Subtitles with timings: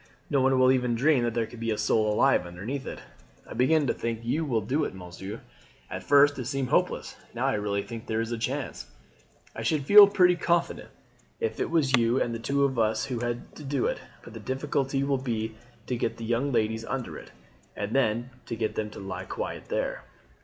[0.31, 3.01] No one will ever dream that there could be a soul alive underneath it.
[3.47, 5.41] I begin to think you will do it, monsieur.
[5.91, 7.15] At first it seemed hopeless.
[7.35, 8.87] Now I really do think there is a chance.
[9.55, 10.89] I should feel pretty confident
[11.39, 14.39] if it was you and two of us who had to do it; but the
[14.39, 15.53] difficulty will be
[15.85, 17.31] to get the young ladies under it,
[17.75, 20.03] and then to get them to lie quiet there."